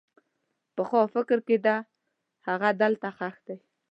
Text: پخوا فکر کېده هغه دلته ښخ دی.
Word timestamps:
پخوا 0.75 1.03
فکر 1.13 1.37
کېده 1.47 1.75
هغه 2.47 2.69
دلته 2.81 3.07
ښخ 3.17 3.35
دی. 3.47 3.57